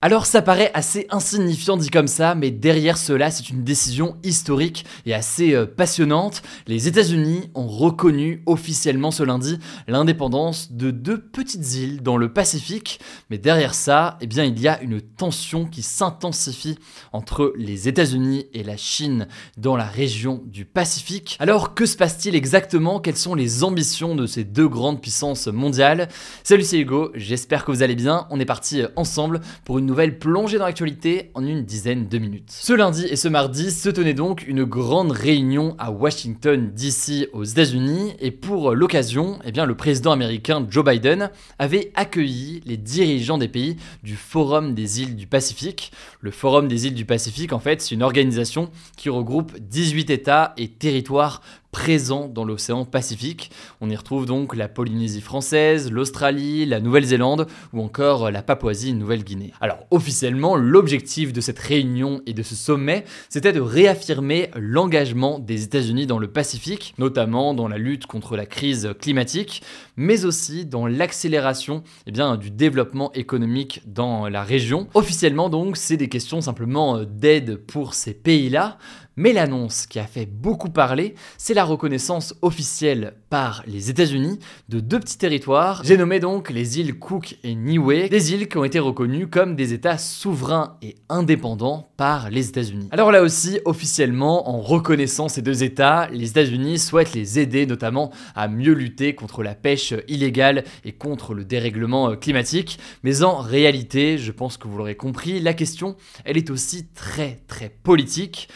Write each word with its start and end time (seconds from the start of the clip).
Alors 0.00 0.26
ça 0.26 0.42
paraît 0.42 0.70
assez 0.74 1.08
insignifiant 1.10 1.76
dit 1.76 1.90
comme 1.90 2.06
ça, 2.06 2.36
mais 2.36 2.52
derrière 2.52 2.96
cela 2.96 3.32
c'est 3.32 3.50
une 3.50 3.64
décision 3.64 4.16
historique 4.22 4.84
et 5.06 5.12
assez 5.12 5.54
euh, 5.54 5.66
passionnante. 5.66 6.42
Les 6.68 6.86
États-Unis 6.86 7.50
ont 7.56 7.66
reconnu 7.66 8.44
officiellement 8.46 9.10
ce 9.10 9.24
lundi 9.24 9.58
l'indépendance 9.88 10.70
de 10.70 10.92
deux 10.92 11.20
petites 11.20 11.74
îles 11.74 12.00
dans 12.00 12.16
le 12.16 12.32
Pacifique, 12.32 13.00
mais 13.28 13.38
derrière 13.38 13.74
ça, 13.74 14.18
eh 14.20 14.28
bien 14.28 14.44
il 14.44 14.60
y 14.60 14.68
a 14.68 14.80
une 14.82 15.00
tension 15.00 15.66
qui 15.66 15.82
s'intensifie 15.82 16.78
entre 17.12 17.52
les 17.56 17.88
États-Unis 17.88 18.46
et 18.52 18.62
la 18.62 18.76
Chine 18.76 19.26
dans 19.56 19.76
la 19.76 19.86
région 19.86 20.44
du 20.46 20.64
Pacifique. 20.64 21.36
Alors 21.40 21.74
que 21.74 21.86
se 21.86 21.96
passe-t-il 21.96 22.36
exactement? 22.36 23.00
Quelles 23.00 23.16
sont 23.16 23.34
les 23.34 23.64
ambitions 23.64 24.14
de 24.14 24.26
ces 24.26 24.44
deux 24.44 24.68
grandes 24.68 25.02
puissances 25.02 25.48
mondiales? 25.48 26.06
Salut 26.44 26.62
c'est 26.62 26.78
Hugo, 26.78 27.10
j'espère 27.16 27.64
que 27.64 27.72
vous 27.72 27.82
allez 27.82 27.96
bien. 27.96 28.28
On 28.30 28.38
est 28.38 28.44
parti 28.44 28.84
ensemble 28.94 29.40
pour 29.64 29.80
une 29.80 29.87
nouvelle 29.88 30.18
plongée 30.18 30.58
dans 30.58 30.66
l'actualité 30.66 31.30
en 31.34 31.44
une 31.44 31.64
dizaine 31.64 32.08
de 32.08 32.18
minutes. 32.18 32.50
Ce 32.50 32.72
lundi 32.72 33.06
et 33.06 33.16
ce 33.16 33.26
mardi 33.26 33.72
se 33.72 33.88
tenait 33.88 34.14
donc 34.14 34.46
une 34.46 34.64
grande 34.64 35.10
réunion 35.10 35.74
à 35.78 35.90
Washington 35.90 36.70
DC 36.72 37.28
aux 37.32 37.44
États-Unis 37.44 38.14
et 38.20 38.30
pour 38.30 38.74
l'occasion, 38.74 39.38
eh 39.44 39.50
bien 39.50 39.66
le 39.66 39.76
président 39.76 40.12
américain 40.12 40.64
Joe 40.70 40.84
Biden 40.84 41.30
avait 41.58 41.90
accueilli 41.94 42.62
les 42.66 42.76
dirigeants 42.76 43.38
des 43.38 43.48
pays 43.48 43.76
du 44.02 44.14
Forum 44.14 44.74
des 44.74 45.02
îles 45.02 45.16
du 45.16 45.26
Pacifique. 45.26 45.90
Le 46.20 46.30
Forum 46.30 46.68
des 46.68 46.86
îles 46.86 46.94
du 46.94 47.04
Pacifique 47.04 47.52
en 47.52 47.58
fait, 47.58 47.80
c'est 47.80 47.94
une 47.94 48.02
organisation 48.02 48.70
qui 48.96 49.08
regroupe 49.08 49.58
18 49.58 50.10
États 50.10 50.52
et 50.56 50.68
territoires 50.68 51.42
présents 51.70 52.28
dans 52.28 52.44
l'océan 52.44 52.84
Pacifique. 52.84 53.50
On 53.80 53.90
y 53.90 53.96
retrouve 53.96 54.26
donc 54.26 54.56
la 54.56 54.68
Polynésie 54.68 55.20
française, 55.20 55.90
l'Australie, 55.90 56.66
la 56.66 56.80
Nouvelle-Zélande 56.80 57.46
ou 57.72 57.82
encore 57.82 58.30
la 58.30 58.42
Papouasie-Nouvelle-Guinée. 58.42 59.52
Alors 59.60 59.86
officiellement, 59.90 60.56
l'objectif 60.56 61.32
de 61.32 61.40
cette 61.40 61.58
réunion 61.58 62.22
et 62.26 62.32
de 62.32 62.42
ce 62.42 62.54
sommet, 62.54 63.04
c'était 63.28 63.52
de 63.52 63.60
réaffirmer 63.60 64.50
l'engagement 64.56 65.38
des 65.38 65.64
États-Unis 65.64 66.06
dans 66.06 66.18
le 66.18 66.28
Pacifique, 66.28 66.94
notamment 66.98 67.54
dans 67.54 67.68
la 67.68 67.78
lutte 67.78 68.06
contre 68.06 68.36
la 68.36 68.46
crise 68.46 68.90
climatique, 69.00 69.62
mais 69.96 70.24
aussi 70.24 70.64
dans 70.64 70.86
l'accélération 70.86 71.82
eh 72.06 72.12
du 72.38 72.50
développement 72.50 73.12
économique 73.12 73.82
dans 73.86 74.28
la 74.28 74.42
région. 74.42 74.88
Officiellement 74.94 75.48
donc, 75.48 75.76
c'est 75.76 75.96
des 75.96 76.08
questions 76.08 76.40
simplement 76.40 77.02
d'aide 77.04 77.56
pour 77.56 77.94
ces 77.94 78.14
pays-là, 78.14 78.78
mais 79.18 79.32
l'annonce 79.32 79.86
qui 79.88 79.98
a 79.98 80.06
fait 80.06 80.26
beaucoup 80.26 80.70
parler, 80.70 81.16
c'est 81.38 81.52
la 81.52 81.64
reconnaissance 81.64 82.36
officielle 82.40 83.14
par 83.30 83.64
les 83.66 83.90
États-Unis 83.90 84.38
de 84.68 84.78
deux 84.78 85.00
petits 85.00 85.18
territoires. 85.18 85.82
J'ai 85.84 85.96
nommé 85.96 86.20
donc 86.20 86.50
les 86.50 86.78
îles 86.78 86.96
Cook 87.00 87.36
et 87.42 87.56
Niue, 87.56 88.08
des 88.08 88.32
îles 88.32 88.48
qui 88.48 88.56
ont 88.58 88.64
été 88.64 88.78
reconnues 88.78 89.26
comme 89.26 89.56
des 89.56 89.72
États 89.72 89.98
souverains 89.98 90.76
et 90.82 90.94
indépendants 91.08 91.90
par 91.96 92.30
les 92.30 92.48
États-Unis. 92.48 92.88
Alors 92.92 93.10
là 93.10 93.22
aussi, 93.22 93.58
officiellement, 93.64 94.48
en 94.48 94.60
reconnaissant 94.60 95.28
ces 95.28 95.42
deux 95.42 95.64
États, 95.64 96.08
les 96.12 96.30
États-Unis 96.30 96.78
souhaitent 96.78 97.14
les 97.14 97.40
aider 97.40 97.66
notamment 97.66 98.12
à 98.36 98.46
mieux 98.46 98.72
lutter 98.72 99.16
contre 99.16 99.42
la 99.42 99.56
pêche 99.56 99.94
illégale 100.06 100.62
et 100.84 100.92
contre 100.92 101.34
le 101.34 101.44
dérèglement 101.44 102.14
climatique. 102.14 102.78
Mais 103.02 103.24
en 103.24 103.38
réalité, 103.38 104.16
je 104.16 104.30
pense 104.30 104.56
que 104.58 104.68
vous 104.68 104.78
l'aurez 104.78 104.94
compris, 104.94 105.40
la 105.40 105.54
question, 105.54 105.96
elle 106.24 106.36
est 106.36 106.50
aussi 106.50 106.86
très 106.94 107.40
très 107.48 107.68
politique. 107.82 108.48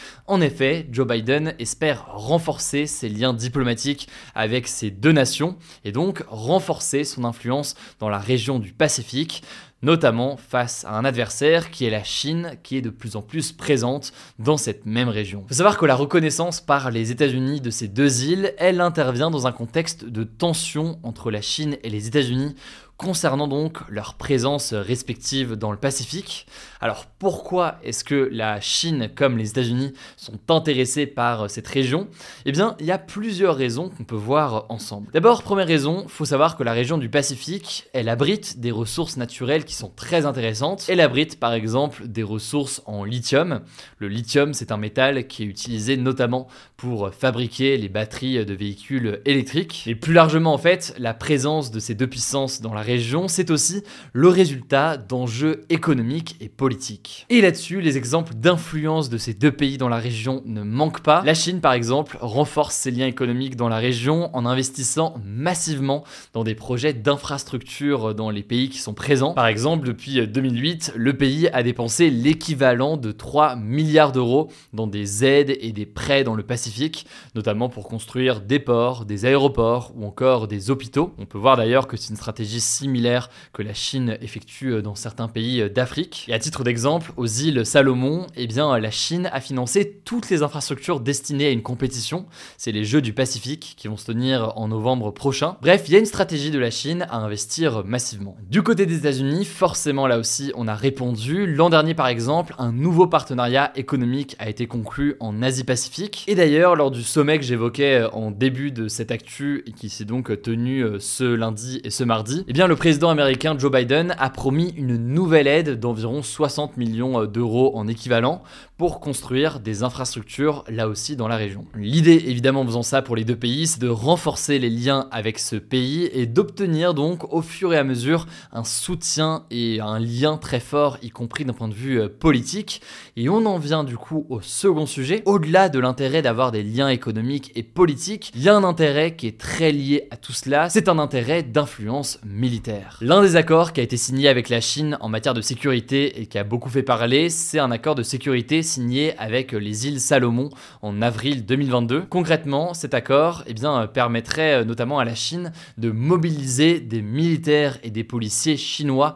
Joe 0.91 1.07
Biden 1.07 1.55
espère 1.57 2.05
renforcer 2.07 2.85
ses 2.85 3.09
liens 3.09 3.33
diplomatiques 3.33 4.07
avec 4.35 4.67
ces 4.67 4.91
deux 4.91 5.11
nations 5.11 5.57
et 5.83 5.91
donc 5.91 6.23
renforcer 6.27 7.03
son 7.03 7.23
influence 7.23 7.75
dans 7.99 8.09
la 8.09 8.19
région 8.19 8.59
du 8.59 8.71
Pacifique 8.71 9.43
notamment 9.83 10.37
face 10.37 10.85
à 10.85 10.97
un 10.97 11.05
adversaire 11.05 11.69
qui 11.69 11.85
est 11.85 11.91
la 11.91 12.03
Chine, 12.03 12.57
qui 12.63 12.77
est 12.77 12.81
de 12.81 12.89
plus 12.89 13.15
en 13.15 13.21
plus 13.21 13.51
présente 13.51 14.13
dans 14.39 14.57
cette 14.57 14.85
même 14.85 15.09
région. 15.09 15.43
Il 15.45 15.49
faut 15.49 15.57
savoir 15.57 15.77
que 15.77 15.85
la 15.85 15.95
reconnaissance 15.95 16.61
par 16.61 16.89
les 16.89 17.11
États-Unis 17.11 17.61
de 17.61 17.69
ces 17.69 17.87
deux 17.87 18.23
îles, 18.23 18.55
elle 18.57 18.81
intervient 18.81 19.29
dans 19.29 19.45
un 19.45 19.51
contexte 19.51 20.05
de 20.05 20.23
tension 20.23 20.99
entre 21.03 21.29
la 21.29 21.41
Chine 21.41 21.77
et 21.83 21.89
les 21.89 22.07
États-Unis 22.07 22.55
concernant 22.97 23.47
donc 23.47 23.79
leur 23.89 24.13
présence 24.13 24.73
respective 24.73 25.55
dans 25.55 25.71
le 25.71 25.77
Pacifique. 25.77 26.47
Alors 26.79 27.05
pourquoi 27.05 27.75
est-ce 27.83 28.03
que 28.03 28.29
la 28.31 28.61
Chine 28.61 29.09
comme 29.13 29.37
les 29.37 29.49
États-Unis 29.49 29.93
sont 30.15 30.39
intéressés 30.49 31.05
par 31.05 31.49
cette 31.49 31.67
région? 31.67 32.07
Eh 32.45 32.51
bien, 32.51 32.75
il 32.79 32.85
y 32.85 32.91
a 32.91 32.97
plusieurs 32.97 33.55
raisons 33.55 33.89
qu'on 33.89 34.03
peut 34.03 34.15
voir 34.15 34.65
ensemble. 34.69 35.09
D'abord, 35.11 35.43
première 35.43 35.67
raison, 35.67 36.05
faut 36.07 36.25
savoir 36.25 36.55
que 36.55 36.63
la 36.63 36.71
région 36.71 36.97
du 36.97 37.09
Pacifique, 37.09 37.89
elle 37.93 38.09
abrite 38.09 38.59
des 38.59 38.71
ressources 38.71 39.17
naturelles 39.17 39.65
qui 39.65 39.72
sont 39.73 39.91
très 39.95 40.25
intéressantes. 40.25 40.85
Elle 40.87 41.01
abrite 41.01 41.39
par 41.39 41.53
exemple 41.53 42.07
des 42.07 42.23
ressources 42.23 42.81
en 42.85 43.03
lithium. 43.03 43.61
Le 43.97 44.07
lithium, 44.07 44.53
c'est 44.53 44.71
un 44.71 44.77
métal 44.77 45.27
qui 45.27 45.43
est 45.43 45.47
utilisé 45.47 45.97
notamment 45.97 46.47
pour 46.77 47.11
fabriquer 47.13 47.77
les 47.77 47.89
batteries 47.89 48.45
de 48.45 48.53
véhicules 48.53 49.21
électriques. 49.25 49.83
Et 49.87 49.95
plus 49.95 50.13
largement 50.13 50.53
en 50.53 50.57
fait, 50.57 50.93
la 50.97 51.13
présence 51.13 51.71
de 51.71 51.79
ces 51.79 51.95
deux 51.95 52.07
puissances 52.07 52.61
dans 52.61 52.73
la 52.73 52.81
région, 52.81 53.27
c'est 53.27 53.51
aussi 53.51 53.83
le 54.11 54.27
résultat 54.27 54.97
d'enjeux 54.97 55.65
économiques 55.69 56.35
et 56.41 56.49
politiques. 56.49 57.25
Et 57.29 57.41
là-dessus, 57.41 57.81
les 57.81 57.97
exemples 57.97 58.33
d'influence 58.33 59.09
de 59.09 59.17
ces 59.17 59.33
deux 59.33 59.51
pays 59.51 59.77
dans 59.77 59.89
la 59.89 59.97
région 59.97 60.41
ne 60.45 60.63
manquent 60.63 61.01
pas. 61.01 61.21
La 61.25 61.33
Chine, 61.33 61.61
par 61.61 61.73
exemple, 61.73 62.17
renforce 62.21 62.75
ses 62.75 62.91
liens 62.91 63.07
économiques 63.07 63.55
dans 63.55 63.69
la 63.69 63.77
région 63.77 64.29
en 64.35 64.45
investissant 64.45 65.15
massivement 65.25 66.03
dans 66.33 66.43
des 66.43 66.55
projets 66.55 66.93
d'infrastructures 66.93 68.15
dans 68.15 68.29
les 68.29 68.43
pays 68.43 68.69
qui 68.69 68.79
sont 68.79 68.93
présents. 68.93 69.33
Par 69.33 69.47
exemple, 69.47 69.62
depuis 69.63 70.27
2008, 70.27 70.93
le 70.95 71.15
pays 71.15 71.47
a 71.47 71.63
dépensé 71.63 72.09
l'équivalent 72.09 72.97
de 72.97 73.13
3 73.13 73.55
milliards 73.55 74.11
d'euros 74.11 74.49
dans 74.73 74.87
des 74.87 75.23
aides 75.23 75.57
et 75.61 75.71
des 75.71 75.85
prêts 75.85 76.25
dans 76.25 76.35
le 76.35 76.43
Pacifique, 76.43 77.07
notamment 77.33 77.69
pour 77.69 77.87
construire 77.87 78.41
des 78.41 78.59
ports, 78.59 79.05
des 79.05 79.25
aéroports 79.25 79.93
ou 79.95 80.05
encore 80.05 80.49
des 80.49 80.69
hôpitaux. 80.69 81.13
On 81.17 81.25
peut 81.25 81.37
voir 81.37 81.55
d'ailleurs 81.55 81.87
que 81.87 81.95
c'est 81.95 82.09
une 82.09 82.17
stratégie 82.17 82.59
similaire 82.59 83.29
que 83.53 83.61
la 83.61 83.73
Chine 83.73 84.17
effectue 84.21 84.81
dans 84.81 84.95
certains 84.95 85.29
pays 85.29 85.69
d'Afrique. 85.69 86.25
Et 86.27 86.33
à 86.33 86.39
titre 86.39 86.65
d'exemple, 86.65 87.13
aux 87.15 87.25
îles 87.25 87.65
Salomon, 87.65 88.27
eh 88.35 88.47
bien, 88.47 88.77
la 88.77 88.91
Chine 88.91 89.29
a 89.31 89.39
financé 89.39 90.01
toutes 90.03 90.29
les 90.29 90.43
infrastructures 90.43 90.99
destinées 90.99 91.47
à 91.47 91.51
une 91.51 91.63
compétition. 91.63 92.25
C'est 92.57 92.73
les 92.73 92.83
Jeux 92.83 93.01
du 93.01 93.13
Pacifique 93.13 93.75
qui 93.77 93.87
vont 93.87 93.97
se 93.97 94.07
tenir 94.07 94.51
en 94.57 94.67
novembre 94.67 95.11
prochain. 95.11 95.55
Bref, 95.61 95.85
il 95.87 95.93
y 95.93 95.95
a 95.95 95.99
une 95.99 96.05
stratégie 96.05 96.51
de 96.51 96.59
la 96.59 96.69
Chine 96.69 97.07
à 97.09 97.17
investir 97.17 97.85
massivement. 97.85 98.35
Du 98.49 98.61
côté 98.61 98.85
des 98.85 98.97
États-Unis, 98.97 99.45
forcément 99.53 100.07
là 100.07 100.17
aussi, 100.17 100.51
on 100.55 100.67
a 100.67 100.75
répondu. 100.75 101.45
L'an 101.45 101.69
dernier, 101.69 101.93
par 101.93 102.07
exemple, 102.07 102.55
un 102.57 102.71
nouveau 102.71 103.07
partenariat 103.07 103.71
économique 103.75 104.35
a 104.39 104.49
été 104.49 104.67
conclu 104.67 105.15
en 105.19 105.41
Asie-Pacifique. 105.41 106.25
Et 106.27 106.35
d'ailleurs, 106.35 106.75
lors 106.75 106.91
du 106.91 107.03
sommet 107.03 107.37
que 107.37 107.45
j'évoquais 107.45 108.03
en 108.11 108.31
début 108.31 108.71
de 108.71 108.87
cette 108.87 109.11
actu 109.11 109.63
qui 109.75 109.89
s'est 109.89 110.05
donc 110.05 110.41
tenu 110.41 110.83
ce 110.99 111.23
lundi 111.23 111.79
et 111.83 111.91
ce 111.91 112.03
mardi, 112.03 112.43
eh 112.47 112.53
bien, 112.53 112.67
le 112.67 112.75
président 112.75 113.09
américain 113.09 113.55
Joe 113.57 113.71
Biden 113.71 114.15
a 114.17 114.29
promis 114.29 114.73
une 114.75 114.97
nouvelle 114.97 115.47
aide 115.47 115.79
d'environ 115.79 116.23
60 116.23 116.77
millions 116.77 117.25
d'euros 117.25 117.71
en 117.75 117.87
équivalent 117.87 118.41
pour 118.77 118.99
construire 118.99 119.59
des 119.59 119.83
infrastructures 119.83 120.63
là 120.67 120.87
aussi 120.87 121.15
dans 121.15 121.27
la 121.27 121.35
région. 121.35 121.65
L'idée 121.75 122.23
évidemment 122.27 122.61
en 122.61 122.65
faisant 122.65 122.83
ça 122.83 123.01
pour 123.01 123.15
les 123.15 123.23
deux 123.23 123.35
pays, 123.35 123.67
c'est 123.67 123.79
de 123.79 123.87
renforcer 123.87 124.59
les 124.59 124.69
liens 124.69 125.07
avec 125.11 125.39
ce 125.39 125.55
pays 125.55 126.09
et 126.11 126.25
d'obtenir 126.25 126.93
donc 126.93 127.31
au 127.33 127.41
fur 127.41 127.73
et 127.73 127.77
à 127.77 127.83
mesure 127.83 128.25
un 128.51 128.63
soutien 128.63 129.42
et 129.51 129.79
un 129.79 129.99
lien 129.99 130.37
très 130.37 130.59
fort, 130.59 130.97
y 131.01 131.09
compris 131.09 131.45
d'un 131.45 131.53
point 131.53 131.67
de 131.67 131.73
vue 131.73 132.09
politique. 132.09 132.81
Et 133.17 133.29
on 133.29 133.45
en 133.45 133.57
vient 133.57 133.83
du 133.83 133.97
coup 133.97 134.25
au 134.29 134.41
second 134.41 134.85
sujet. 134.85 135.21
Au-delà 135.25 135.69
de 135.69 135.79
l'intérêt 135.79 136.21
d'avoir 136.21 136.51
des 136.51 136.63
liens 136.63 136.89
économiques 136.89 137.51
et 137.55 137.63
politiques, 137.63 138.31
il 138.35 138.41
y 138.41 138.49
a 138.49 138.55
un 138.55 138.63
intérêt 138.63 139.15
qui 139.15 139.27
est 139.27 139.37
très 139.37 139.71
lié 139.71 140.07
à 140.11 140.17
tout 140.17 140.33
cela, 140.33 140.69
c'est 140.69 140.89
un 140.89 140.99
intérêt 140.99 141.43
d'influence 141.43 142.19
militaire. 142.25 142.97
L'un 143.01 143.21
des 143.21 143.35
accords 143.35 143.73
qui 143.73 143.79
a 143.79 143.83
été 143.83 143.97
signé 143.97 144.27
avec 144.27 144.49
la 144.49 144.61
Chine 144.61 144.97
en 145.01 145.09
matière 145.09 145.33
de 145.33 145.41
sécurité 145.41 146.21
et 146.21 146.25
qui 146.25 146.37
a 146.37 146.43
beaucoup 146.43 146.69
fait 146.69 146.83
parler, 146.83 147.29
c'est 147.29 147.59
un 147.59 147.71
accord 147.71 147.95
de 147.95 148.03
sécurité 148.03 148.63
signé 148.63 149.17
avec 149.17 149.51
les 149.51 149.87
îles 149.87 149.99
Salomon 149.99 150.49
en 150.81 151.01
avril 151.01 151.45
2022. 151.45 152.01
Concrètement, 152.09 152.73
cet 152.73 152.93
accord 152.93 153.43
eh 153.47 153.53
bien, 153.53 153.87
permettrait 153.87 154.65
notamment 154.65 154.99
à 154.99 155.05
la 155.05 155.15
Chine 155.15 155.51
de 155.77 155.91
mobiliser 155.91 156.79
des 156.79 157.01
militaires 157.01 157.77
et 157.83 157.91
des 157.91 158.03
policiers 158.03 158.57
chinois 158.57 159.15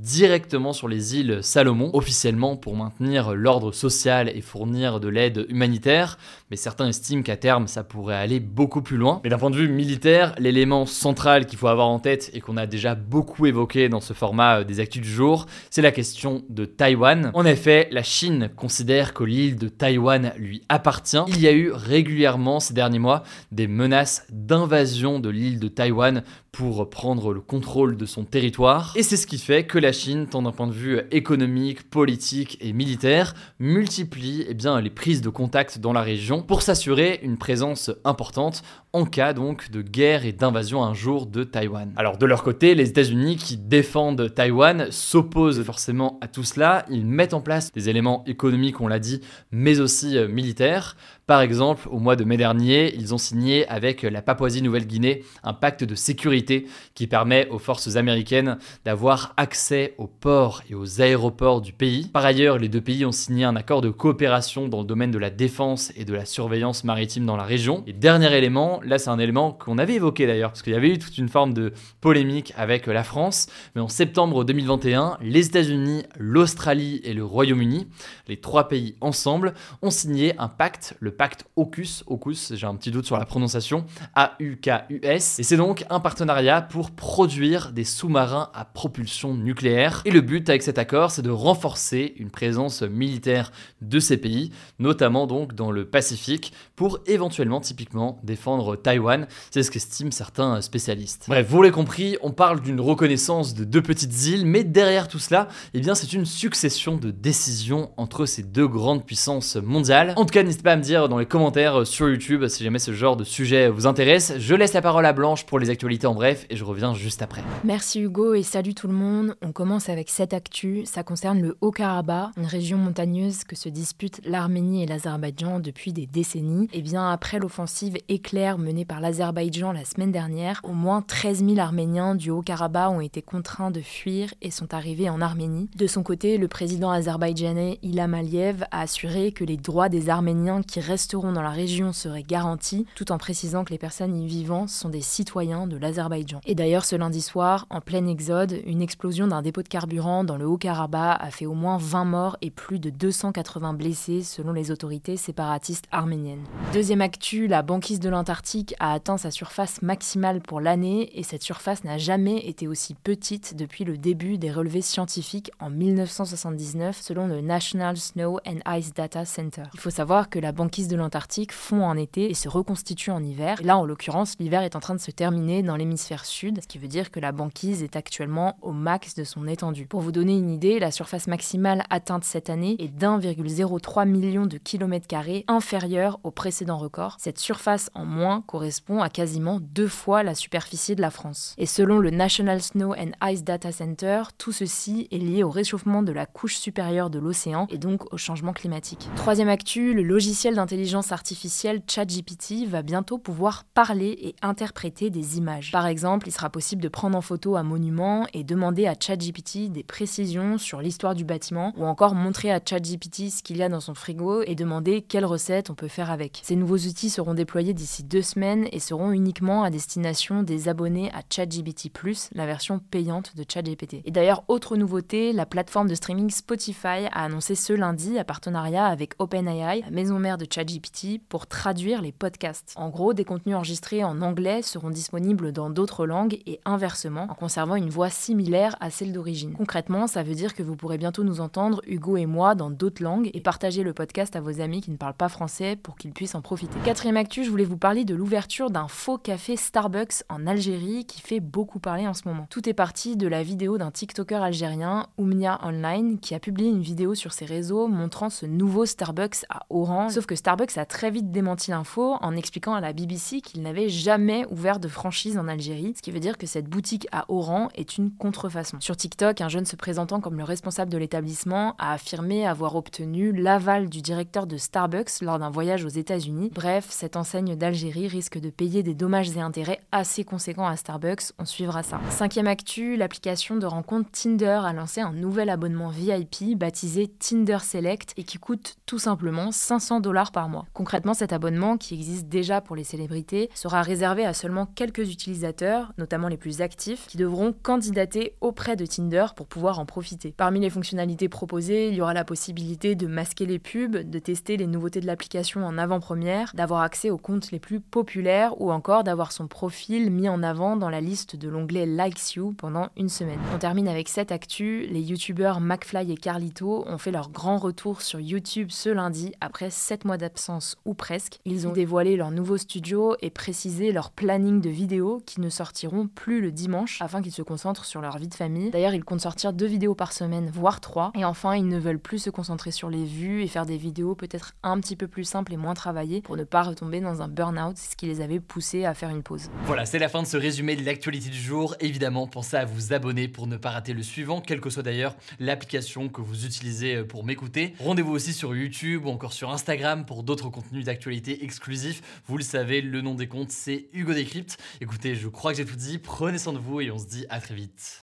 directement 0.00 0.72
sur 0.72 0.88
les 0.88 1.16
îles 1.16 1.40
Salomon, 1.42 1.90
officiellement 1.92 2.56
pour 2.56 2.74
maintenir 2.74 3.34
l'ordre 3.34 3.72
social 3.72 4.30
et 4.34 4.40
fournir 4.40 4.98
de 4.98 5.08
l'aide 5.08 5.46
humanitaire, 5.48 6.18
mais 6.50 6.56
certains 6.56 6.88
estiment 6.88 7.22
qu'à 7.22 7.36
terme 7.36 7.66
ça 7.66 7.84
pourrait 7.84 8.16
aller 8.16 8.40
beaucoup 8.40 8.82
plus 8.82 8.96
loin. 8.96 9.20
Mais 9.22 9.30
d'un 9.30 9.38
point 9.38 9.50
de 9.50 9.56
vue 9.56 9.68
militaire, 9.68 10.34
l'élément 10.38 10.86
central 10.86 11.46
qu'il 11.46 11.58
faut 11.58 11.68
avoir 11.68 11.88
en 11.88 11.98
tête 11.98 12.30
et 12.32 12.40
qu'on 12.40 12.56
a 12.56 12.66
déjà 12.66 12.94
beaucoup 12.94 13.46
évoqué 13.46 13.88
dans 13.88 14.00
ce 14.00 14.12
format 14.12 14.60
euh, 14.60 14.64
des 14.64 14.80
actus 14.80 15.02
du 15.02 15.10
jour, 15.10 15.46
c'est 15.68 15.82
la 15.82 15.92
question 15.92 16.42
de 16.48 16.64
Taïwan. 16.64 17.30
En 17.34 17.44
effet, 17.44 17.88
la 17.90 18.02
Chine 18.02 18.50
considère 18.56 19.12
que 19.12 19.24
l'île 19.24 19.56
de 19.56 19.68
Taïwan 19.68 20.32
lui 20.36 20.62
appartient. 20.68 21.22
Il 21.28 21.40
y 21.40 21.48
a 21.48 21.52
eu 21.52 21.70
régulièrement 21.72 22.60
ces 22.60 22.74
derniers 22.74 22.98
mois 22.98 23.22
des 23.52 23.66
menaces 23.66 24.26
d'invasion 24.30 25.20
de 25.20 25.28
l'île 25.28 25.60
de 25.60 25.68
Taïwan 25.68 26.22
pour 26.52 26.90
prendre 26.90 27.32
le 27.32 27.40
contrôle 27.40 27.96
de 27.96 28.06
son 28.06 28.24
territoire. 28.24 28.92
Et 28.96 29.02
c'est 29.02 29.16
ce 29.16 29.26
qui 29.26 29.38
fait 29.38 29.64
que 29.64 29.78
la 29.78 29.89
Chine, 29.92 30.26
tant 30.26 30.42
d'un 30.42 30.52
point 30.52 30.66
de 30.66 30.72
vue 30.72 31.00
économique, 31.10 31.88
politique 31.88 32.58
et 32.60 32.72
militaire, 32.72 33.34
multiplie 33.58 34.44
eh 34.48 34.54
bien, 34.54 34.80
les 34.80 34.90
prises 34.90 35.20
de 35.22 35.28
contact 35.28 35.78
dans 35.78 35.92
la 35.92 36.02
région 36.02 36.42
pour 36.42 36.62
s'assurer 36.62 37.20
une 37.22 37.38
présence 37.38 37.90
importante 38.04 38.62
en 38.92 39.04
cas 39.04 39.32
donc 39.32 39.70
de 39.70 39.82
guerre 39.82 40.24
et 40.26 40.32
d'invasion 40.32 40.82
un 40.82 40.94
jour 40.94 41.26
de 41.26 41.44
Taïwan. 41.44 41.92
Alors 41.96 42.18
de 42.18 42.26
leur 42.26 42.42
côté, 42.42 42.74
les 42.74 42.88
États-Unis 42.88 43.36
qui 43.36 43.56
défendent 43.56 44.34
Taïwan 44.34 44.90
s'opposent 44.90 45.62
forcément 45.62 46.18
à 46.20 46.28
tout 46.28 46.42
cela. 46.42 46.84
Ils 46.90 47.06
mettent 47.06 47.34
en 47.34 47.40
place 47.40 47.70
des 47.72 47.88
éléments 47.88 48.24
économiques, 48.26 48.80
on 48.80 48.88
l'a 48.88 48.98
dit, 48.98 49.20
mais 49.52 49.80
aussi 49.80 50.18
euh, 50.18 50.26
militaires. 50.28 50.96
Par 51.26 51.42
exemple, 51.42 51.88
au 51.88 52.00
mois 52.00 52.16
de 52.16 52.24
mai 52.24 52.36
dernier, 52.36 52.92
ils 52.96 53.14
ont 53.14 53.18
signé 53.18 53.68
avec 53.68 54.02
la 54.02 54.20
Papouasie-Nouvelle-Guinée 54.20 55.22
un 55.44 55.52
pacte 55.52 55.84
de 55.84 55.94
sécurité 55.94 56.66
qui 56.96 57.06
permet 57.06 57.48
aux 57.50 57.60
forces 57.60 57.94
américaines 57.94 58.58
d'avoir 58.84 59.32
accès 59.36 59.69
aux 59.98 60.06
ports 60.06 60.62
et 60.68 60.74
aux 60.74 61.00
aéroports 61.00 61.60
du 61.60 61.72
pays. 61.72 62.08
Par 62.12 62.24
ailleurs, 62.24 62.58
les 62.58 62.68
deux 62.68 62.80
pays 62.80 63.04
ont 63.04 63.12
signé 63.12 63.44
un 63.44 63.54
accord 63.56 63.80
de 63.80 63.90
coopération 63.90 64.68
dans 64.68 64.80
le 64.80 64.84
domaine 64.84 65.10
de 65.10 65.18
la 65.18 65.30
défense 65.30 65.92
et 65.96 66.04
de 66.04 66.12
la 66.12 66.24
surveillance 66.24 66.82
maritime 66.82 67.24
dans 67.24 67.36
la 67.36 67.44
région. 67.44 67.84
Et 67.86 67.92
dernier 67.92 68.36
élément, 68.36 68.80
là 68.84 68.98
c'est 68.98 69.10
un 69.10 69.18
élément 69.18 69.52
qu'on 69.52 69.78
avait 69.78 69.94
évoqué 69.94 70.26
d'ailleurs, 70.26 70.50
parce 70.50 70.62
qu'il 70.62 70.72
y 70.72 70.76
avait 70.76 70.90
eu 70.90 70.98
toute 70.98 71.18
une 71.18 71.28
forme 71.28 71.54
de 71.54 71.72
polémique 72.00 72.52
avec 72.56 72.86
la 72.86 73.04
France, 73.04 73.46
mais 73.74 73.80
en 73.80 73.88
septembre 73.88 74.44
2021, 74.44 75.18
les 75.20 75.46
États-Unis, 75.46 76.02
l'Australie 76.18 77.00
et 77.04 77.14
le 77.14 77.24
Royaume-Uni, 77.24 77.86
les 78.26 78.40
trois 78.40 78.68
pays 78.68 78.96
ensemble, 79.00 79.54
ont 79.82 79.90
signé 79.90 80.36
un 80.38 80.48
pacte, 80.48 80.96
le 81.00 81.12
pacte 81.12 81.44
AUKUS, 81.56 82.04
AUKUS, 82.08 82.54
j'ai 82.54 82.66
un 82.66 82.74
petit 82.74 82.90
doute 82.90 83.06
sur 83.06 83.18
la 83.18 83.24
prononciation, 83.24 83.84
A-U-K-U-S, 84.14 85.38
et 85.38 85.42
c'est 85.42 85.56
donc 85.56 85.84
un 85.90 86.00
partenariat 86.00 86.60
pour 86.60 86.90
produire 86.90 87.72
des 87.72 87.84
sous-marins 87.84 88.50
à 88.52 88.64
propulsion 88.64 89.34
nucléaire. 89.34 89.59
Et 89.62 90.10
le 90.10 90.20
but 90.20 90.48
avec 90.48 90.62
cet 90.62 90.78
accord, 90.78 91.10
c'est 91.10 91.22
de 91.22 91.30
renforcer 91.30 92.14
une 92.16 92.30
présence 92.30 92.82
militaire 92.82 93.52
de 93.82 93.98
ces 93.98 94.16
pays, 94.16 94.52
notamment 94.78 95.26
donc 95.26 95.54
dans 95.54 95.70
le 95.70 95.84
Pacifique, 95.84 96.52
pour 96.76 97.00
éventuellement 97.06 97.60
typiquement 97.60 98.18
défendre 98.22 98.76
Taïwan, 98.76 99.26
c'est 99.50 99.62
ce 99.62 99.70
qu'estiment 99.70 100.10
certains 100.10 100.60
spécialistes. 100.62 101.24
Bref, 101.28 101.46
vous 101.48 101.62
l'avez 101.62 101.72
compris, 101.72 102.16
on 102.22 102.30
parle 102.30 102.60
d'une 102.60 102.80
reconnaissance 102.80 103.54
de 103.54 103.64
deux 103.64 103.82
petites 103.82 104.26
îles, 104.26 104.46
mais 104.46 104.64
derrière 104.64 105.08
tout 105.08 105.18
cela, 105.18 105.48
eh 105.74 105.80
bien 105.80 105.94
c'est 105.94 106.12
une 106.12 106.24
succession 106.24 106.96
de 106.96 107.10
décisions 107.10 107.90
entre 107.96 108.24
ces 108.24 108.42
deux 108.42 108.68
grandes 108.68 109.04
puissances 109.04 109.56
mondiales. 109.56 110.14
En 110.16 110.24
tout 110.24 110.32
cas, 110.32 110.42
n'hésitez 110.42 110.62
pas 110.62 110.72
à 110.72 110.76
me 110.76 110.82
dire 110.82 111.08
dans 111.08 111.18
les 111.18 111.26
commentaires 111.26 111.86
sur 111.86 112.08
YouTube 112.08 112.46
si 112.48 112.64
jamais 112.64 112.78
ce 112.78 112.92
genre 112.92 113.16
de 113.16 113.24
sujet 113.24 113.68
vous 113.68 113.86
intéresse. 113.86 114.34
Je 114.38 114.54
laisse 114.54 114.72
la 114.72 114.82
parole 114.82 115.04
à 115.04 115.12
Blanche 115.12 115.44
pour 115.44 115.58
les 115.58 115.68
actualités 115.68 116.06
en 116.06 116.14
bref 116.14 116.46
et 116.48 116.56
je 116.56 116.64
reviens 116.64 116.94
juste 116.94 117.20
après. 117.20 117.42
Merci 117.64 118.00
Hugo 118.00 118.32
et 118.34 118.42
salut 118.42 118.74
tout 118.74 118.88
le 118.88 118.94
monde. 118.94 119.36
On 119.42 119.49
commence 119.52 119.88
avec 119.88 120.10
cette 120.10 120.32
actu. 120.32 120.84
Ça 120.84 121.02
concerne 121.02 121.40
le 121.40 121.56
Haut-Karabakh, 121.60 122.30
une 122.36 122.46
région 122.46 122.78
montagneuse 122.78 123.44
que 123.44 123.56
se 123.56 123.68
disputent 123.68 124.20
l'Arménie 124.24 124.82
et 124.82 124.86
l'Azerbaïdjan 124.86 125.60
depuis 125.60 125.92
des 125.92 126.06
décennies. 126.06 126.64
Et 126.72 126.78
eh 126.78 126.82
bien 126.82 127.10
après 127.10 127.38
l'offensive 127.38 127.96
éclair 128.08 128.58
menée 128.58 128.84
par 128.84 129.00
l'Azerbaïdjan 129.00 129.72
la 129.72 129.84
semaine 129.84 130.12
dernière, 130.12 130.60
au 130.64 130.72
moins 130.72 131.02
13 131.02 131.44
000 131.44 131.58
Arméniens 131.58 132.14
du 132.14 132.30
Haut-Karabakh 132.30 132.90
ont 132.90 133.00
été 133.00 133.22
contraints 133.22 133.70
de 133.70 133.80
fuir 133.80 134.32
et 134.42 134.50
sont 134.50 134.74
arrivés 134.74 135.10
en 135.10 135.20
Arménie. 135.20 135.68
De 135.76 135.86
son 135.86 136.02
côté, 136.02 136.38
le 136.38 136.48
président 136.48 136.90
azerbaïdjanais 136.90 137.78
Ilham 137.82 138.14
Aliyev 138.14 138.64
a 138.70 138.80
assuré 138.80 139.32
que 139.32 139.44
les 139.44 139.56
droits 139.56 139.88
des 139.88 140.08
Arméniens 140.08 140.62
qui 140.62 140.80
resteront 140.80 141.32
dans 141.32 141.42
la 141.42 141.50
région 141.50 141.92
seraient 141.92 142.22
garantis, 142.22 142.86
tout 142.94 143.12
en 143.12 143.18
précisant 143.18 143.64
que 143.64 143.72
les 143.72 143.78
personnes 143.78 144.16
y 144.16 144.26
vivant 144.26 144.66
sont 144.66 144.88
des 144.88 145.00
citoyens 145.00 145.66
de 145.66 145.76
l'Azerbaïdjan. 145.76 146.40
Et 146.46 146.54
d'ailleurs, 146.54 146.84
ce 146.84 146.96
lundi 146.96 147.20
soir, 147.20 147.66
en 147.70 147.80
plein 147.80 148.06
exode, 148.06 148.60
une 148.66 148.82
explosion 148.82 149.26
d'un 149.26 149.39
dépôt 149.42 149.62
de 149.62 149.68
carburant 149.68 150.24
dans 150.24 150.36
le 150.36 150.46
Haut-Karabakh 150.46 151.18
a 151.20 151.30
fait 151.30 151.46
au 151.46 151.54
moins 151.54 151.78
20 151.78 152.04
morts 152.04 152.36
et 152.42 152.50
plus 152.50 152.78
de 152.78 152.90
280 152.90 153.74
blessés 153.74 154.22
selon 154.22 154.52
les 154.52 154.70
autorités 154.70 155.16
séparatistes 155.16 155.86
arméniennes. 155.90 156.44
Deuxième 156.72 157.00
actu, 157.00 157.46
la 157.46 157.62
banquise 157.62 158.00
de 158.00 158.08
l'Antarctique 158.08 158.74
a 158.78 158.92
atteint 158.92 159.18
sa 159.18 159.30
surface 159.30 159.82
maximale 159.82 160.40
pour 160.40 160.60
l'année 160.60 161.18
et 161.18 161.22
cette 161.22 161.42
surface 161.42 161.84
n'a 161.84 161.98
jamais 161.98 162.38
été 162.46 162.68
aussi 162.68 162.94
petite 162.94 163.56
depuis 163.56 163.84
le 163.84 163.96
début 163.96 164.38
des 164.38 164.50
relevés 164.50 164.82
scientifiques 164.82 165.50
en 165.60 165.70
1979 165.70 167.00
selon 167.00 167.26
le 167.26 167.40
National 167.40 167.96
Snow 167.96 168.38
and 168.46 168.58
Ice 168.76 168.92
Data 168.94 169.24
Center. 169.24 169.64
Il 169.74 169.80
faut 169.80 169.90
savoir 169.90 170.28
que 170.28 170.38
la 170.38 170.52
banquise 170.52 170.88
de 170.88 170.96
l'Antarctique 170.96 171.52
fond 171.52 171.84
en 171.84 171.96
été 171.96 172.30
et 172.30 172.34
se 172.34 172.48
reconstitue 172.48 173.10
en 173.10 173.22
hiver. 173.22 173.58
Là, 173.62 173.78
en 173.78 173.84
l'occurrence, 173.84 174.36
l'hiver 174.38 174.62
est 174.62 174.76
en 174.76 174.80
train 174.80 174.94
de 174.94 175.00
se 175.00 175.10
terminer 175.10 175.62
dans 175.62 175.76
l'hémisphère 175.76 176.24
sud, 176.24 176.60
ce 176.62 176.66
qui 176.66 176.78
veut 176.78 176.88
dire 176.88 177.10
que 177.10 177.20
la 177.20 177.32
banquise 177.32 177.82
est 177.82 177.96
actuellement 177.96 178.56
au 178.62 178.72
max 178.72 179.14
de 179.14 179.24
son 179.30 179.46
étendue. 179.46 179.86
Pour 179.86 180.00
vous 180.00 180.12
donner 180.12 180.36
une 180.36 180.50
idée, 180.50 180.78
la 180.80 180.90
surface 180.90 181.28
maximale 181.28 181.84
atteinte 181.88 182.24
cette 182.24 182.50
année 182.50 182.76
est 182.80 182.88
d'1,03 182.88 184.06
million 184.06 184.44
de 184.44 184.58
kilomètres 184.58 185.06
carrés, 185.06 185.44
inférieure 185.46 186.18
au 186.24 186.30
précédent 186.32 186.78
record. 186.78 187.16
Cette 187.18 187.38
surface 187.38 187.90
en 187.94 188.04
moins 188.04 188.42
correspond 188.42 189.00
à 189.00 189.08
quasiment 189.08 189.60
deux 189.60 189.86
fois 189.88 190.22
la 190.22 190.34
superficie 190.34 190.96
de 190.96 191.00
la 191.00 191.10
France. 191.10 191.54
Et 191.58 191.66
selon 191.66 191.98
le 191.98 192.10
National 192.10 192.60
Snow 192.60 192.92
and 192.94 193.12
Ice 193.30 193.44
Data 193.44 193.70
Center, 193.70 194.22
tout 194.36 194.52
ceci 194.52 195.06
est 195.12 195.18
lié 195.18 195.44
au 195.44 195.50
réchauffement 195.50 196.02
de 196.02 196.12
la 196.12 196.26
couche 196.26 196.56
supérieure 196.56 197.08
de 197.08 197.20
l'océan 197.20 197.68
et 197.70 197.78
donc 197.78 198.12
au 198.12 198.16
changement 198.16 198.52
climatique. 198.52 199.08
Troisième 199.14 199.48
actu, 199.48 199.94
le 199.94 200.02
logiciel 200.02 200.56
d'intelligence 200.56 201.12
artificielle 201.12 201.82
ChatGPT 201.88 202.66
va 202.66 202.82
bientôt 202.82 203.18
pouvoir 203.18 203.62
parler 203.74 204.18
et 204.20 204.34
interpréter 204.42 205.10
des 205.10 205.38
images. 205.38 205.70
Par 205.70 205.86
exemple, 205.86 206.26
il 206.26 206.32
sera 206.32 206.50
possible 206.50 206.82
de 206.82 206.88
prendre 206.88 207.16
en 207.16 207.20
photo 207.20 207.56
un 207.56 207.62
monument 207.62 208.26
et 208.32 208.42
demander 208.42 208.86
à 208.86 208.94
ChatGPT 208.98 209.19
des 209.20 209.82
précisions 209.82 210.56
sur 210.56 210.80
l'histoire 210.80 211.14
du 211.14 211.24
bâtiment 211.24 211.72
ou 211.76 211.84
encore 211.84 212.14
montrer 212.14 212.50
à 212.50 212.60
ChatGPT 212.64 213.30
ce 213.30 213.42
qu'il 213.42 213.58
y 213.58 213.62
a 213.62 213.68
dans 213.68 213.80
son 213.80 213.94
frigo 213.94 214.42
et 214.42 214.54
demander 214.54 215.02
quelle 215.02 215.26
recette 215.26 215.68
on 215.68 215.74
peut 215.74 215.88
faire 215.88 216.10
avec. 216.10 216.40
Ces 216.42 216.56
nouveaux 216.56 216.78
outils 216.78 217.10
seront 217.10 217.34
déployés 217.34 217.74
d'ici 217.74 218.02
deux 218.02 218.22
semaines 218.22 218.66
et 218.72 218.80
seront 218.80 219.12
uniquement 219.12 219.62
à 219.62 219.70
destination 219.70 220.42
des 220.42 220.68
abonnés 220.68 221.10
à 221.12 221.22
ChatGPT+, 221.28 221.92
la 222.34 222.46
version 222.46 222.78
payante 222.78 223.36
de 223.36 223.44
ChatGPT. 223.46 224.02
Et 224.04 224.10
d'ailleurs, 224.10 224.42
autre 224.48 224.76
nouveauté, 224.76 225.32
la 225.32 225.46
plateforme 225.46 225.88
de 225.88 225.94
streaming 225.94 226.30
Spotify 226.30 227.06
a 227.12 227.24
annoncé 227.24 227.54
ce 227.54 227.72
lundi, 227.72 228.18
à 228.18 228.24
partenariat 228.24 228.86
avec 228.86 229.14
OpenAI, 229.18 229.82
la 229.82 229.90
maison 229.90 230.18
mère 230.18 230.38
de 230.38 230.46
ChatGPT, 230.50 231.20
pour 231.28 231.46
traduire 231.46 232.00
les 232.00 232.12
podcasts. 232.12 232.72
En 232.76 232.88
gros, 232.88 233.12
des 233.12 233.24
contenus 233.24 233.56
enregistrés 233.56 234.02
en 234.02 234.22
anglais 234.22 234.62
seront 234.62 234.90
disponibles 234.90 235.52
dans 235.52 235.70
d'autres 235.70 236.06
langues 236.06 236.38
et 236.46 236.60
inversement, 236.64 237.26
en 237.28 237.34
conservant 237.34 237.76
une 237.76 237.90
voix 237.90 238.10
similaire 238.10 238.76
à 238.80 238.90
celle 238.90 239.09
d'origine. 239.12 239.52
Concrètement, 239.52 240.06
ça 240.06 240.22
veut 240.22 240.34
dire 240.34 240.54
que 240.54 240.62
vous 240.62 240.76
pourrez 240.76 240.98
bientôt 240.98 241.24
nous 241.24 241.40
entendre, 241.40 241.82
Hugo 241.86 242.16
et 242.16 242.26
moi, 242.26 242.54
dans 242.54 242.70
d'autres 242.70 243.02
langues 243.02 243.30
et 243.34 243.40
partager 243.40 243.82
le 243.82 243.92
podcast 243.92 244.36
à 244.36 244.40
vos 244.40 244.60
amis 244.60 244.80
qui 244.80 244.90
ne 244.90 244.96
parlent 244.96 245.14
pas 245.14 245.28
français 245.28 245.76
pour 245.76 245.96
qu'ils 245.96 246.12
puissent 246.12 246.34
en 246.34 246.42
profiter. 246.42 246.78
Quatrième 246.84 247.16
actu, 247.16 247.44
je 247.44 247.50
voulais 247.50 247.64
vous 247.64 247.76
parler 247.76 248.04
de 248.04 248.14
l'ouverture 248.14 248.70
d'un 248.70 248.88
faux 248.88 249.18
café 249.18 249.56
Starbucks 249.56 250.22
en 250.28 250.46
Algérie 250.46 251.04
qui 251.04 251.20
fait 251.20 251.40
beaucoup 251.40 251.78
parler 251.78 252.06
en 252.06 252.14
ce 252.14 252.26
moment. 252.26 252.46
Tout 252.50 252.68
est 252.68 252.74
parti 252.74 253.16
de 253.16 253.26
la 253.26 253.42
vidéo 253.42 253.78
d'un 253.78 253.90
TikToker 253.90 254.42
algérien, 254.42 255.06
Oumnia 255.18 255.60
Online, 255.62 256.18
qui 256.18 256.34
a 256.34 256.40
publié 256.40 256.70
une 256.70 256.82
vidéo 256.82 257.14
sur 257.14 257.32
ses 257.32 257.44
réseaux 257.44 257.88
montrant 257.88 258.30
ce 258.30 258.46
nouveau 258.46 258.86
Starbucks 258.86 259.44
à 259.48 259.66
Oran. 259.70 260.08
Sauf 260.08 260.26
que 260.26 260.34
Starbucks 260.34 260.78
a 260.78 260.84
très 260.84 261.10
vite 261.10 261.30
démenti 261.30 261.70
l'info 261.70 262.16
en 262.20 262.36
expliquant 262.36 262.74
à 262.74 262.80
la 262.80 262.92
BBC 262.92 263.40
qu'il 263.40 263.62
n'avait 263.62 263.88
jamais 263.88 264.44
ouvert 264.50 264.80
de 264.80 264.88
franchise 264.88 265.38
en 265.38 265.48
Algérie, 265.48 265.94
ce 265.96 266.02
qui 266.02 266.10
veut 266.10 266.20
dire 266.20 266.38
que 266.38 266.46
cette 266.46 266.68
boutique 266.68 267.06
à 267.12 267.24
Oran 267.28 267.68
est 267.74 267.98
une 267.98 268.10
contrefaçon. 268.10 268.78
TikTok, 269.00 269.40
un 269.40 269.48
jeune 269.48 269.64
se 269.64 269.76
présentant 269.76 270.20
comme 270.20 270.36
le 270.36 270.44
responsable 270.44 270.92
de 270.92 270.98
l'établissement 270.98 271.74
a 271.78 271.94
affirmé 271.94 272.46
avoir 272.46 272.76
obtenu 272.76 273.32
l'aval 273.32 273.88
du 273.88 274.02
directeur 274.02 274.46
de 274.46 274.58
Starbucks 274.58 275.22
lors 275.22 275.38
d'un 275.38 275.48
voyage 275.48 275.86
aux 275.86 275.88
États-Unis. 275.88 276.50
Bref, 276.54 276.86
cette 276.90 277.16
enseigne 277.16 277.56
d'Algérie 277.56 278.08
risque 278.08 278.38
de 278.38 278.50
payer 278.50 278.82
des 278.82 278.92
dommages 278.92 279.34
et 279.34 279.40
intérêts 279.40 279.80
assez 279.90 280.22
conséquents 280.22 280.66
à 280.66 280.76
Starbucks. 280.76 281.32
On 281.38 281.46
suivra 281.46 281.82
ça. 281.82 281.98
Cinquième 282.10 282.46
actu, 282.46 282.98
l'application 282.98 283.56
de 283.56 283.64
rencontre 283.64 284.10
Tinder 284.10 284.60
a 284.66 284.74
lancé 284.74 285.00
un 285.00 285.14
nouvel 285.14 285.48
abonnement 285.48 285.88
VIP 285.88 286.58
baptisé 286.58 287.08
Tinder 287.08 287.60
Select 287.62 288.12
et 288.18 288.24
qui 288.24 288.36
coûte 288.36 288.76
tout 288.84 288.98
simplement 288.98 289.50
500 289.50 290.00
dollars 290.00 290.30
par 290.30 290.50
mois. 290.50 290.66
Concrètement, 290.74 291.14
cet 291.14 291.32
abonnement, 291.32 291.78
qui 291.78 291.94
existe 291.94 292.28
déjà 292.28 292.60
pour 292.60 292.76
les 292.76 292.84
célébrités, 292.84 293.48
sera 293.54 293.80
réservé 293.80 294.26
à 294.26 294.34
seulement 294.34 294.66
quelques 294.66 295.10
utilisateurs, 295.10 295.94
notamment 295.96 296.28
les 296.28 296.36
plus 296.36 296.60
actifs, 296.60 297.06
qui 297.06 297.16
devront 297.16 297.54
candidater 297.62 298.34
auprès 298.42 298.76
de 298.76 298.79
Tinder 298.86 299.26
pour 299.34 299.46
pouvoir 299.46 299.78
en 299.78 299.86
profiter. 299.86 300.34
Parmi 300.36 300.60
les 300.60 300.70
fonctionnalités 300.70 301.28
proposées, 301.28 301.88
il 301.88 301.94
y 301.94 302.00
aura 302.00 302.14
la 302.14 302.24
possibilité 302.24 302.94
de 302.94 303.06
masquer 303.06 303.46
les 303.46 303.58
pubs, 303.58 303.96
de 303.96 304.18
tester 304.18 304.56
les 304.56 304.66
nouveautés 304.66 305.00
de 305.00 305.06
l'application 305.06 305.64
en 305.64 305.78
avant-première, 305.78 306.52
d'avoir 306.54 306.80
accès 306.82 307.10
aux 307.10 307.18
comptes 307.18 307.50
les 307.50 307.58
plus 307.58 307.80
populaires 307.80 308.60
ou 308.60 308.72
encore 308.72 309.04
d'avoir 309.04 309.32
son 309.32 309.46
profil 309.46 310.10
mis 310.10 310.28
en 310.28 310.42
avant 310.42 310.76
dans 310.76 310.90
la 310.90 311.00
liste 311.00 311.36
de 311.36 311.48
l'onglet 311.48 311.86
Likes 311.86 312.34
You 312.34 312.54
pendant 312.56 312.88
une 312.96 313.08
semaine. 313.08 313.38
On 313.54 313.58
termine 313.58 313.88
avec 313.88 314.08
cette 314.08 314.32
actu, 314.32 314.86
les 314.90 315.02
youtubeurs 315.02 315.60
McFly 315.60 316.12
et 316.12 316.16
Carlito 316.16 316.84
ont 316.86 316.98
fait 316.98 317.10
leur 317.10 317.30
grand 317.30 317.58
retour 317.58 318.02
sur 318.02 318.20
YouTube 318.20 318.68
ce 318.70 318.88
lundi 318.88 319.32
après 319.40 319.70
7 319.70 320.04
mois 320.04 320.16
d'absence 320.16 320.76
ou 320.84 320.94
presque. 320.94 321.38
Ils 321.44 321.66
ont 321.66 321.72
dévoilé 321.72 322.16
leur 322.16 322.30
nouveau 322.30 322.56
studio 322.56 323.16
et 323.20 323.30
précisé 323.30 323.92
leur 323.92 324.10
planning 324.10 324.60
de 324.60 324.70
vidéos 324.70 325.22
qui 325.26 325.40
ne 325.40 325.48
sortiront 325.48 326.06
plus 326.06 326.40
le 326.40 326.52
dimanche 326.52 327.00
afin 327.00 327.22
qu'ils 327.22 327.32
se 327.32 327.42
concentrent 327.42 327.84
sur 327.84 328.00
leur 328.00 328.18
vie 328.18 328.28
de 328.28 328.34
famille. 328.34 328.69
D'ailleurs, 328.70 328.94
ils 328.94 329.04
comptent 329.04 329.20
sortir 329.20 329.52
deux 329.52 329.66
vidéos 329.66 329.94
par 329.94 330.12
semaine, 330.12 330.50
voire 330.52 330.80
trois. 330.80 331.12
Et 331.16 331.24
enfin, 331.24 331.56
ils 331.56 331.66
ne 331.66 331.78
veulent 331.78 331.98
plus 331.98 332.18
se 332.18 332.30
concentrer 332.30 332.70
sur 332.70 332.88
les 332.88 333.04
vues 333.04 333.42
et 333.42 333.48
faire 333.48 333.66
des 333.66 333.76
vidéos 333.76 334.14
peut-être 334.14 334.54
un 334.62 334.78
petit 334.80 334.96
peu 334.96 335.08
plus 335.08 335.24
simples 335.24 335.52
et 335.52 335.56
moins 335.56 335.74
travaillées 335.74 336.20
pour 336.20 336.36
ne 336.36 336.44
pas 336.44 336.62
retomber 336.62 337.00
dans 337.00 337.22
un 337.22 337.28
burn-out, 337.28 337.76
ce 337.76 337.96
qui 337.96 338.06
les 338.06 338.20
avait 338.20 338.40
poussés 338.40 338.84
à 338.84 338.94
faire 338.94 339.10
une 339.10 339.22
pause. 339.22 339.48
Voilà, 339.64 339.86
c'est 339.86 339.98
la 339.98 340.08
fin 340.08 340.22
de 340.22 340.26
ce 340.26 340.36
résumé 340.36 340.76
de 340.76 340.84
l'actualité 340.84 341.30
du 341.30 341.40
jour. 341.40 341.74
Évidemment, 341.80 342.26
pensez 342.26 342.56
à 342.56 342.64
vous 342.64 342.92
abonner 342.92 343.28
pour 343.28 343.46
ne 343.46 343.56
pas 343.56 343.70
rater 343.70 343.92
le 343.92 344.02
suivant, 344.02 344.40
quelle 344.40 344.60
que 344.60 344.70
soit 344.70 344.82
d'ailleurs 344.82 345.16
l'application 345.38 346.08
que 346.08 346.20
vous 346.20 346.46
utilisez 346.46 347.02
pour 347.04 347.24
m'écouter. 347.24 347.74
Rendez-vous 347.80 348.12
aussi 348.12 348.32
sur 348.32 348.54
YouTube 348.54 349.06
ou 349.06 349.10
encore 349.10 349.32
sur 349.32 349.50
Instagram 349.50 350.04
pour 350.04 350.22
d'autres 350.22 350.48
contenus 350.48 350.84
d'actualité 350.84 351.44
exclusifs. 351.44 352.02
Vous 352.26 352.36
le 352.36 352.44
savez, 352.44 352.80
le 352.80 353.00
nom 353.00 353.14
des 353.14 353.26
comptes, 353.26 353.50
c'est 353.50 353.88
Hugo 353.92 354.14
Décrypte. 354.14 354.58
Écoutez, 354.80 355.14
je 355.14 355.28
crois 355.28 355.52
que 355.52 355.58
j'ai 355.58 355.64
tout 355.64 355.76
dit. 355.76 355.98
Prenez 355.98 356.38
soin 356.38 356.52
de 356.52 356.58
vous 356.58 356.80
et 356.80 356.90
on 356.90 356.98
se 356.98 357.06
dit 357.06 357.26
à 357.28 357.40
très 357.40 357.54
vite. 357.54 358.04